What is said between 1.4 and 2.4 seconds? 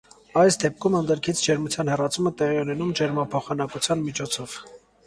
ջերմության հեռացումը